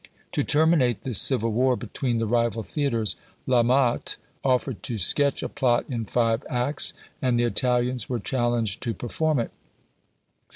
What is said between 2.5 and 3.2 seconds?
theatres,